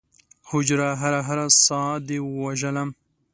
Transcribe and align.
هجره! 0.49 0.89
هره 1.01 1.21
هره 1.27 1.47
ساه 1.65 1.93
دې 2.07 2.17
ووژلم 2.23 2.89